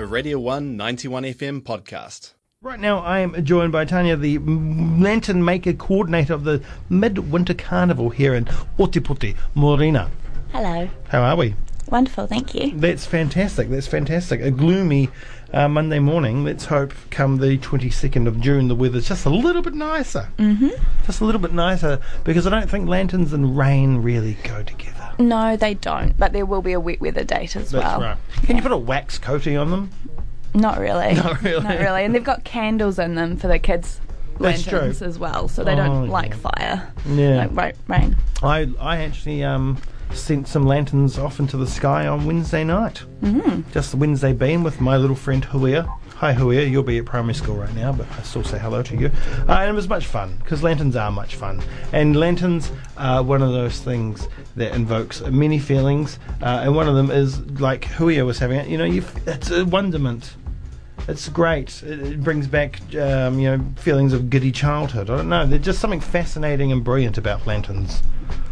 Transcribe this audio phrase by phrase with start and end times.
[0.00, 2.32] a Radio 1 91 FM podcast.
[2.62, 8.08] Right now, I am joined by Tanya, the lantern maker coordinator of the Midwinter Carnival
[8.08, 8.46] here in
[8.78, 10.10] Ōtepoti, Morena.
[10.52, 10.88] Hello.
[11.08, 11.54] How are we?
[11.90, 12.72] Wonderful, thank you.
[12.74, 13.68] That's fantastic.
[13.68, 14.40] That's fantastic.
[14.40, 15.10] A gloomy
[15.52, 16.44] uh, Monday morning.
[16.44, 20.28] Let's hope come the 22nd of June the weather's just a little bit nicer.
[20.38, 20.68] hmm
[21.06, 25.12] Just a little bit nicer because I don't think lanterns and rain really go together.
[25.18, 28.00] No, they don't, but there will be a wet weather date as That's well.
[28.00, 28.16] right.
[28.44, 29.90] Can you put a wax coating on them?
[30.54, 31.14] Not really.
[31.14, 31.62] Not really.
[31.62, 32.04] Not really.
[32.04, 34.00] And they've got candles in them for the kids'
[34.38, 36.10] lanterns as well, so they Oh, don't yeah.
[36.10, 36.92] like fire.
[37.06, 37.46] Yeah.
[37.46, 38.16] Like ra- rain.
[38.42, 39.76] I I actually um,
[40.12, 43.02] sent some lanterns off into the sky on Wednesday night.
[43.22, 43.70] Mm-hmm.
[43.72, 45.86] Just the Wednesday beam with my little friend Huia.
[46.16, 48.96] Hi Huia, you'll be at primary school right now, but I still say hello to
[48.96, 49.10] you.
[49.48, 53.40] Uh, and it was much fun because lanterns are much fun, and lanterns are one
[53.40, 56.18] of those things that invokes many feelings.
[56.42, 58.58] Uh, and one of them is like Huia was having.
[58.58, 58.68] It.
[58.68, 60.34] You know, you it's a wonderment.
[61.08, 61.82] It's great.
[61.82, 65.08] It, it brings back, um, you know, feelings of giddy childhood.
[65.08, 65.46] I don't know.
[65.46, 68.02] There's just something fascinating and brilliant about lanterns.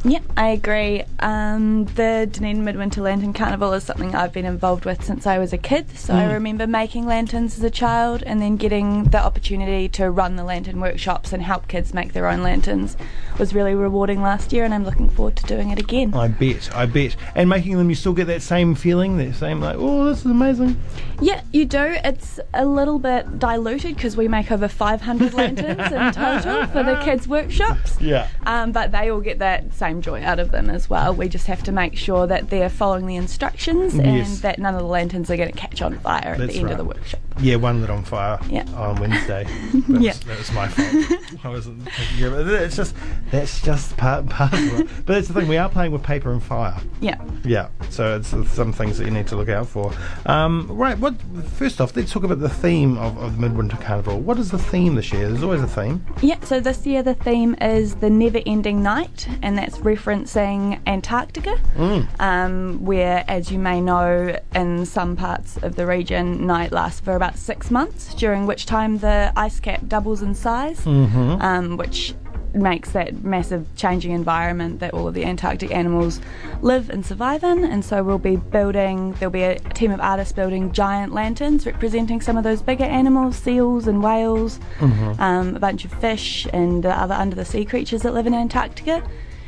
[0.04, 1.04] Yeah, I agree.
[1.20, 5.52] Um, the Dunedin Midwinter Lantern Carnival is something I've been involved with since I was
[5.52, 5.96] a kid.
[5.98, 6.32] So I Mm.
[6.34, 10.80] remember making lanterns as a child and then getting the opportunity to run the lantern
[10.80, 12.96] workshops and help kids make their own lanterns
[13.38, 16.14] was really rewarding last year and I'm looking forward to doing it again.
[16.14, 17.16] I bet, I bet.
[17.34, 20.26] And making them, you still get that same feeling, that same like, oh, this is
[20.26, 20.76] amazing.
[21.20, 21.96] Yeah, you do.
[22.04, 27.00] It's a little bit diluted because we make over 500 lanterns in total for the
[27.04, 28.00] kids' workshops.
[28.00, 28.28] Yeah.
[28.46, 31.07] Um, but they all get that same joy out of them as well.
[31.12, 34.40] We just have to make sure that they're following the instructions and Yes.
[34.40, 36.64] that none of the lanterns are going to catch on fire at That's the end
[36.66, 36.72] right.
[36.72, 37.20] of the workshop.
[37.40, 38.64] Yeah, one lit on fire Yeah.
[38.74, 39.46] on Wednesday.
[39.88, 40.10] That, Yeah.
[40.12, 41.44] was, that was my fault.
[41.44, 42.62] I wasn't care of it.
[42.62, 42.94] It's just
[43.30, 44.86] that's just part part of it.
[45.06, 45.48] But that's the thing.
[45.48, 46.76] We are playing with paper and fire.
[47.00, 47.20] Yeah.
[47.44, 47.68] Yeah.
[47.90, 49.92] So it's, it's some things that you need to look out for.
[50.26, 50.98] Um, right.
[50.98, 51.14] What?
[51.56, 54.18] First off, let's talk about the theme of, of the Midwinter Carnival.
[54.20, 55.28] What is the theme this year?
[55.28, 56.04] There's always a theme.
[56.22, 61.56] Yeah, so this year the theme is the never ending night, and that's referencing Antarctica,
[61.76, 62.20] Mm.
[62.20, 67.14] um, where, as you may know, in some parts of the region, night lasts for
[67.14, 71.42] about six months, during which time the ice cap doubles in size, Mm-hmm.
[71.42, 72.14] um, which
[72.54, 76.18] makes that massive changing environment that all of the Antarctic animals
[76.62, 77.62] live and survive in.
[77.62, 82.22] And so we'll be building, there'll be a team of artists building giant lanterns representing
[82.22, 86.88] some of those bigger animals, seals and whales, um, a bunch of fish and uh,
[86.88, 89.02] other under the sea creatures that live in Antarctica.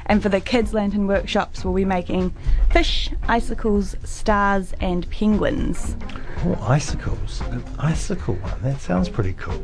[0.07, 2.35] And for the kids' lantern workshops, we'll be making
[2.71, 5.97] fish, icicles, stars, and penguins.
[6.45, 7.41] Oh, icicles.
[7.51, 8.63] An icicle one.
[8.63, 9.63] That sounds pretty cool.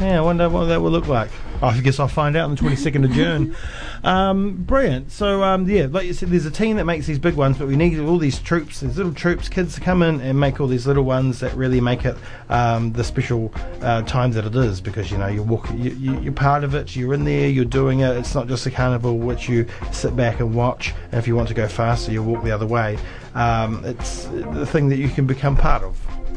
[0.00, 1.30] Yeah, I wonder what that will look like.
[1.62, 3.56] I guess I'll find out on the 22nd of June.
[4.02, 5.12] Um, brilliant.
[5.12, 7.68] So, um, yeah, like you said, there's a team that makes these big ones, but
[7.68, 10.66] we need all these troops, these little troops, kids to come in and make all
[10.66, 12.16] these little ones that really make it
[12.48, 16.20] um, the special uh, time that it is because, you know, you walk, you, you,
[16.20, 18.16] you're part of it, you're in there, you're doing it.
[18.16, 21.48] It's not just a carnival which you sit back and watch, and if you want
[21.48, 22.98] to go faster, you walk the other way.
[23.34, 25.96] Um, it's the thing that you can become part of.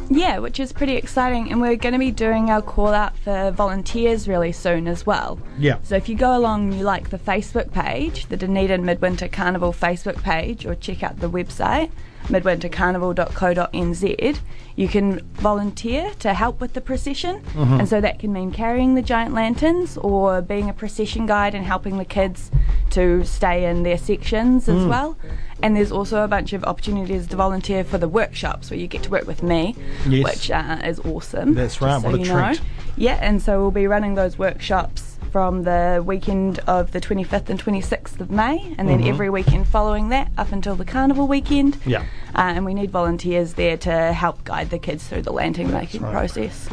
[0.09, 1.51] Yeah, which is pretty exciting.
[1.51, 5.39] And we're going to be doing our call out for volunteers really soon as well.
[5.57, 5.79] Yeah.
[5.83, 9.73] So if you go along and you like the Facebook page, the Dunedin Midwinter Carnival
[9.73, 11.91] Facebook page, or check out the website,
[12.25, 14.39] midwintercarnival.co.nz,
[14.75, 17.41] you can volunteer to help with the procession.
[17.55, 21.65] And so that can mean carrying the giant lanterns or being a procession guide and
[21.65, 22.51] helping the kids
[22.91, 25.17] to stay in their sections as well.
[25.63, 29.01] And there's also a bunch of opportunities to volunteer for the workshops where you get
[29.03, 29.75] to work with me,
[30.07, 30.23] Yes.
[30.23, 31.55] which uh, is awesome.
[31.55, 32.47] That's right, so what a you know.
[32.53, 32.61] treat.
[32.95, 37.59] Yeah, and so we'll be running those workshops from the weekend of the 25th and
[37.59, 39.07] 26th of May, and then Mhm.
[39.09, 41.77] every weekend following that up until the carnival weekend.
[41.85, 42.01] Yeah.
[42.35, 46.01] Uh, and we need volunteers there to help guide the kids through the lantern making
[46.01, 46.11] right.
[46.11, 46.67] process.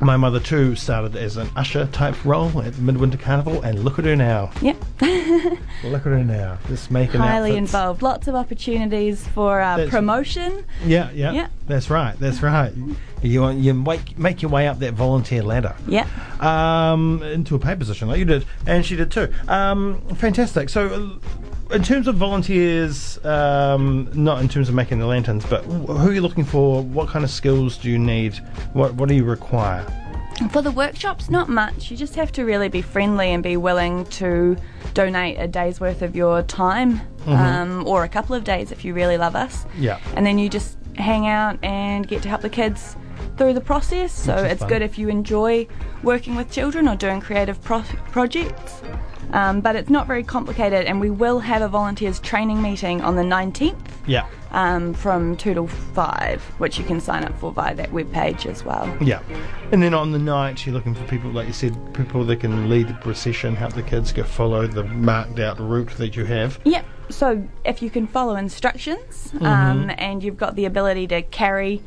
[0.00, 3.98] My mother too started as an usher type role at the Midwinter Carnival, and look
[3.98, 4.50] at her now.
[4.62, 4.76] Yep.
[5.84, 7.72] Look at her now, just making Highly outfits.
[7.72, 8.02] involved.
[8.02, 10.64] Lots of opportunities for uh, promotion.
[10.84, 11.46] Yeah, yeah, Yeah.
[11.66, 12.18] That's right.
[12.18, 12.72] That's right.
[13.22, 15.74] You you make make your way up that volunteer ladder.
[15.86, 16.06] Yeah.
[16.40, 19.32] Um, into a pay position like you did, and she did too.
[19.48, 20.68] Um, fantastic.
[20.70, 21.20] So,
[21.70, 26.12] in terms of volunteers, um, not in terms of making the lanterns, but who are
[26.12, 26.82] you looking for?
[26.82, 28.36] What kind of skills do you need?
[28.72, 29.86] What What do you require?
[30.52, 31.90] For the workshops, not much.
[31.90, 34.56] You just have to really be friendly and be willing to
[34.94, 38.94] donate a day's worth of your time, um, or a couple of days if you
[38.94, 39.66] really love us.
[39.78, 40.00] Yeah.
[40.16, 42.96] And then you just hang out and get to help the kids
[43.36, 44.12] through the process.
[44.12, 44.68] So it's fun.
[44.68, 45.66] good if you enjoy
[46.02, 48.82] working with children or doing creative pro- projects.
[49.32, 53.14] Um, but it's not very complicated, and we will have a volunteers training meeting on
[53.14, 53.76] the 19th
[54.08, 54.26] Yeah.
[54.50, 58.64] um, from 2 till 5, which you can sign up for via that webpage as
[58.64, 58.92] well.
[59.00, 59.20] Yeah.
[59.70, 62.68] And then on the night, you're looking for people, like you said, people that can
[62.68, 66.58] lead the procession, help the kids go follow the marked out route that you have.
[66.64, 66.84] Yep.
[67.10, 71.82] So if you can follow instructions um, and you've got the ability to carry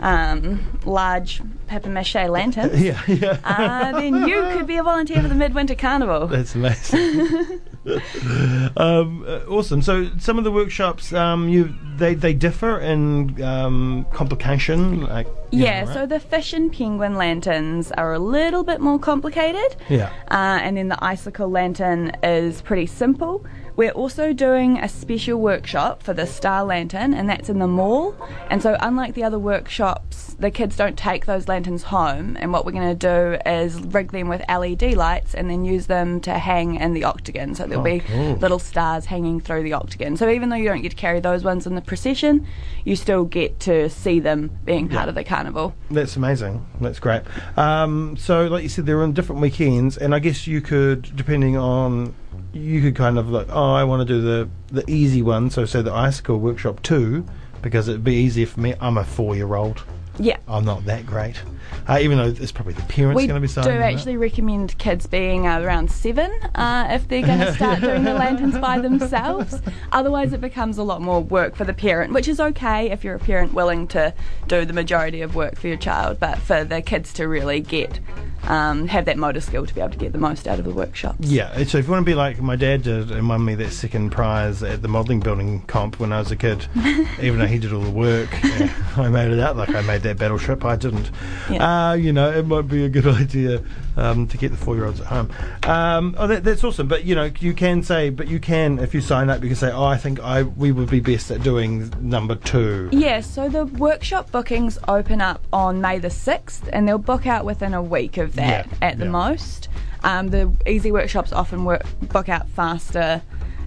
[0.00, 3.38] um, large papier mache lanterns, Yeah, yeah.
[3.44, 6.26] uh, then you could be a volunteer for the Midwinter Carnival.
[6.28, 7.60] That's amazing.
[8.76, 9.82] um, uh, awesome.
[9.82, 15.02] So some of the workshops, um, you they they differ in um, complication.
[15.02, 19.76] Like Yeah, know, so the fish and penguin lanterns are a little bit more complicated.
[19.88, 20.10] Yeah.
[20.30, 23.44] Uh, and then the icicle lantern is pretty simple.
[23.76, 28.12] We're also doing a special workshop for the star lantern, and that's in the mall.
[28.50, 32.36] And so, unlike the other workshops, the kids don't take those lanterns home.
[32.40, 35.86] And what we're going to do is rig them with LED lights and then use
[35.86, 37.54] them to hang in the octagon.
[37.54, 40.16] So there'll Oh, be little stars hanging through the octagon.
[40.16, 42.46] So even though you don't get to carry those ones in the procession,
[42.84, 45.08] you still get to see them being part Yeah.
[45.08, 45.74] of the carnival.
[45.90, 46.64] That's amazing.
[46.80, 47.22] That's great.
[47.56, 51.56] Um, so, like you said, they're on different weekends, and I guess you could, depending
[51.56, 52.14] on,
[52.52, 55.50] you could kind of like, oh, I want to do the the easy one.
[55.50, 57.24] So, say the icicle workshop two,
[57.62, 58.74] because it'd be easier for me.
[58.80, 59.82] I'm a four year old.
[60.18, 60.38] Yeah.
[60.48, 61.40] I'm not that great.
[61.88, 63.78] Uh, even though it's probably the parents we going to be do signing.
[63.78, 63.84] up.
[63.84, 68.14] actually recommend kids being uh, around seven uh, if they're going to start doing the
[68.14, 69.60] lanterns by themselves.
[69.92, 73.14] Otherwise, it becomes a lot more work for the parent, which is okay if you're
[73.14, 74.12] a parent willing to
[74.48, 76.18] do the majority of work for your child.
[76.18, 78.00] But for the kids to really get
[78.48, 80.72] um, have that motor skill to be able to get the most out of the
[80.72, 81.16] workshop.
[81.20, 83.70] Yeah, so if you want to be like my dad did and won me that
[83.70, 86.66] second prize at the modelling building comp when I was a kid,
[87.22, 90.02] even though he did all the work, yeah, I made it out like I made
[90.02, 90.64] that battleship.
[90.64, 91.10] I didn't.
[91.50, 91.90] Yeah.
[91.90, 93.62] Uh, you know, it might be a good idea
[93.98, 95.30] um, to get the four year olds at home.
[95.64, 96.88] Um, oh, that, that's awesome.
[96.88, 99.56] But, you know, you can say, but you can, if you sign up, you can
[99.56, 102.88] say, oh, I think I we would be best at doing number two.
[102.92, 107.44] Yeah, so the workshop bookings open up on May the 6th and they'll book out
[107.44, 109.10] within a week of that Yeah, at the yeah.
[109.10, 109.68] most.
[110.04, 113.20] Um, the easy workshops often work, book out faster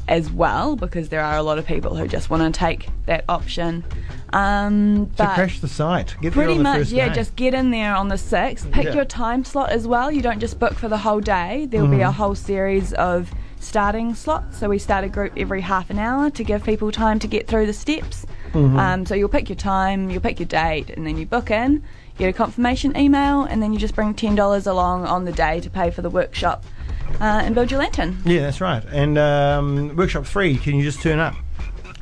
[0.08, 3.24] as well because there are a lot of people who just want to take that
[3.30, 3.84] option.
[4.34, 6.16] Um, So crash the site.
[6.22, 7.16] Get there pretty much, yeah, day.
[7.16, 8.72] just get in there on the 6th.
[8.72, 8.94] Pick Yeah.
[8.94, 10.12] your time slot as well.
[10.12, 12.04] You don't just book for the whole day, there'll be Mm-hmm.
[12.10, 14.58] a whole series of starting slots.
[14.58, 17.48] So we start a group every half an hour to give people time to get
[17.48, 18.26] through the steps.
[18.54, 18.80] Mm-hmm.
[18.80, 21.84] Um, so you'll pick your time, you'll pick your date, and then you book in,
[22.22, 25.70] get a confirmation email, and then you just bring $10 along on the day to
[25.72, 26.64] pay for the workshop
[27.20, 28.16] uh, and build your lantern.
[28.26, 28.84] Yeah, that's right.
[28.92, 31.34] And um, workshop three, can you just turn up?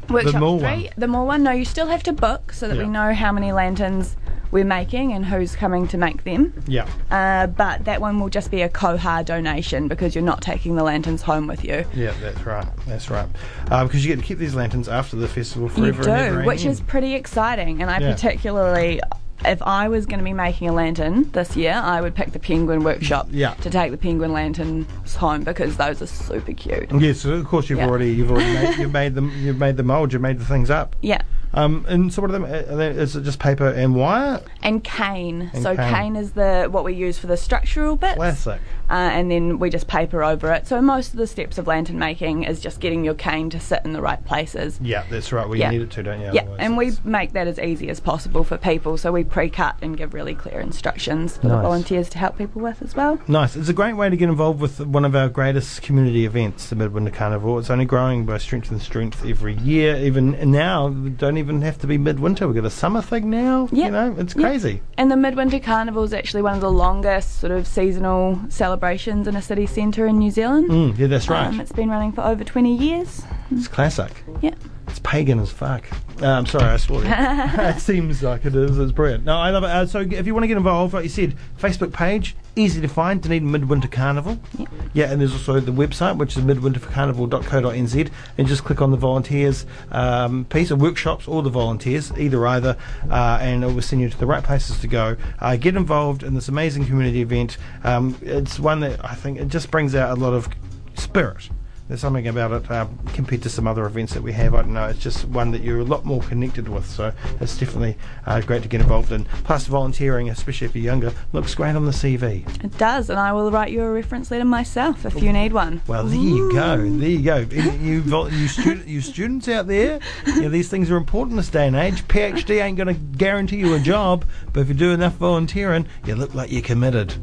[0.09, 0.87] Workshop mall three, one.
[0.97, 2.83] the more one, no, you still have to book so that Yeah.
[2.83, 4.17] we know how many lanterns
[4.51, 6.51] we're making and who's coming to make them.
[6.67, 6.87] Yeah.
[7.11, 10.83] Uh, but that one will just be a Koha donation because you're not taking the
[10.83, 11.85] lanterns home with you.
[11.93, 12.67] Yeah, that's right.
[12.87, 13.29] That's right.
[13.69, 16.01] Uh, because you get to keep these lanterns after the festival You forever.
[16.09, 17.79] and ever do, which is pretty exciting.
[17.83, 18.11] And I Yeah.
[18.13, 18.99] particularly,
[19.45, 22.39] if I was going to be making a lantern this year, I would pick the
[22.39, 23.53] Penguin Workshop Yeah.
[23.55, 26.91] to take the Penguin lanterns home because those are super cute.
[26.99, 27.87] Yes, of course you've Yeah.
[27.87, 30.69] already you've already made, you've made them you've made the mold you've made the things
[30.69, 30.95] up.
[31.01, 31.21] Yeah.
[31.51, 32.45] Um, and so what are them?
[32.45, 34.39] Is it just paper and wire?
[34.61, 35.49] And cane.
[35.53, 35.93] And so cane.
[35.93, 36.15] cane.
[36.15, 38.15] is the what we use for the structural bits.
[38.15, 38.59] Classic.
[38.89, 40.67] Uh, and then we just paper over it.
[40.67, 43.81] So most of the steps of lantern making is just getting your cane to sit
[43.85, 44.79] in the right places.
[44.81, 45.47] Yeah, that's right.
[45.47, 45.69] Well, Yeah.
[45.69, 46.29] need it to, don't you?
[46.33, 48.97] Yeah, Otherwise and we make that as easy as possible for people.
[48.97, 51.57] So we pre-cut and give really clear instructions for Nice.
[51.57, 53.19] the volunteers to help people with as well.
[53.27, 53.55] Nice.
[53.55, 56.75] It's a great way to get involved with one of our greatest community events, the
[56.75, 57.59] Midwinter Carnival.
[57.59, 59.95] It's only growing by strength and strength every year.
[59.97, 62.47] Even now, we don't even have to be midwinter.
[62.47, 63.69] We've got a summer thing now.
[63.71, 63.85] Yeah.
[63.85, 64.41] You know, it's Yeah.
[64.41, 64.81] crazy.
[64.97, 68.78] And the Midwinter Carnival is actually one of the longest sort of seasonal celebrations
[69.27, 70.69] in a city centre in New Zealand.
[70.69, 71.47] Mm, yeah, that's right.
[71.47, 73.23] Um, it's been running for over 20 years.
[73.51, 74.23] it's classic.
[74.41, 74.55] Yeah.
[74.89, 75.85] It's pagan as fuck.
[76.19, 77.01] Uh, I'm sorry, I swore.
[77.01, 77.73] there.
[77.77, 78.79] it seems like it is.
[78.79, 79.23] It's brilliant.
[79.23, 79.69] No, I love it.
[79.69, 82.87] Uh, so if you want to get involved, like you said, Facebook page, easy to
[82.87, 84.39] find, Dunedin Midwinter Carnival.
[84.57, 84.65] Yeah.
[84.93, 89.67] Yeah, and there's also the website, which is midwintercarnival.co.nz, and just click on the volunteers
[89.91, 92.75] um, piece, of workshops, or the volunteers, either either,
[93.11, 95.15] uh, and it will send you to the right places to go.
[95.39, 97.57] Uh, get involved in this amazing community event.
[97.83, 100.49] Um, it's one that I think it just brings out a lot of
[100.95, 101.47] spirit.
[101.89, 104.53] There's something about it uh, compared to some other events that we have.
[104.53, 104.85] I don't know.
[104.85, 106.85] It's just one that you're a lot more connected with.
[106.85, 109.25] So it's definitely uh, great to get involved in.
[109.43, 112.47] Plus, volunteering, especially if you're younger, looks great on the CV.
[112.63, 115.81] It does, and I will write you a reference letter myself if you need one.
[115.87, 116.77] Well, there you go.
[116.77, 117.37] There you go.
[117.37, 121.65] You, you, stu- you students out there, you know, these things are important this day
[121.65, 122.07] and age.
[122.07, 126.13] PhD ain't going to guarantee you a job, but if you do enough volunteering, you
[126.13, 127.15] look like you're committed.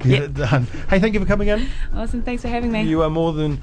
[0.00, 0.22] Get Yep.
[0.22, 0.66] it done.
[0.90, 1.66] Hey, thank you for coming in.
[1.94, 2.22] Awesome.
[2.22, 2.82] Thanks for having me.
[2.82, 3.62] You are more than